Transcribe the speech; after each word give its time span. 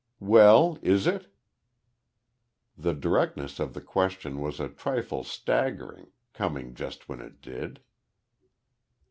"Well, 0.19 0.79
is 0.81 1.05
it?" 1.05 1.31
The 2.75 2.95
directness 2.95 3.59
of 3.59 3.75
the 3.75 3.81
question 3.81 4.39
was 4.41 4.59
a 4.59 4.67
trifle 4.67 5.23
staggering, 5.23 6.07
coming 6.33 6.73
just 6.73 7.07
when 7.07 7.21
it 7.21 7.39
did. 7.39 7.81